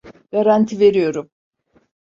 [0.31, 1.29] Garanti veriyorum.